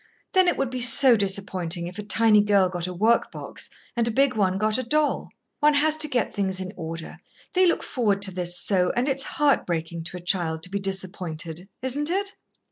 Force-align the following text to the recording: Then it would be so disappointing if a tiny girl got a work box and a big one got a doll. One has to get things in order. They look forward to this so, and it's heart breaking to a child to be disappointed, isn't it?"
Then 0.33 0.47
it 0.47 0.57
would 0.57 0.71
be 0.71 0.81
so 0.81 1.15
disappointing 1.15 1.85
if 1.85 1.99
a 1.99 2.01
tiny 2.01 2.41
girl 2.41 2.69
got 2.69 2.87
a 2.87 2.91
work 2.93 3.31
box 3.31 3.69
and 3.95 4.07
a 4.07 4.09
big 4.09 4.35
one 4.35 4.57
got 4.57 4.79
a 4.79 4.83
doll. 4.83 5.29
One 5.59 5.75
has 5.75 5.95
to 5.97 6.07
get 6.07 6.33
things 6.33 6.59
in 6.59 6.73
order. 6.75 7.19
They 7.53 7.67
look 7.67 7.83
forward 7.83 8.23
to 8.23 8.31
this 8.31 8.57
so, 8.59 8.91
and 8.95 9.07
it's 9.07 9.21
heart 9.37 9.67
breaking 9.67 10.05
to 10.05 10.17
a 10.17 10.21
child 10.21 10.63
to 10.63 10.71
be 10.71 10.79
disappointed, 10.79 11.69
isn't 11.83 12.09
it?" 12.09 12.31